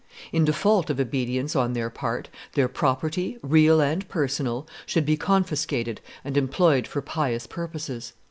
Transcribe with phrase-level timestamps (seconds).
[0.31, 6.01] In default of obedience on their part, their property, real and personal, should be confiscated
[6.25, 8.13] and employed for pious purposes.